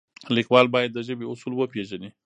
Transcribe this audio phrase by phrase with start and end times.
[0.35, 2.09] لیکوال باید د ژبې اصول وپیژني.